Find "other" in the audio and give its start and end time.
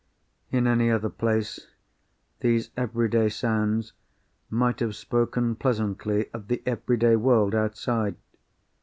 0.89-1.11